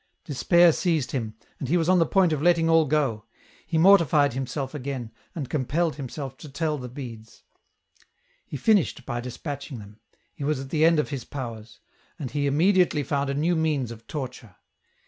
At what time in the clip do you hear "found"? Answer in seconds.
13.03-13.29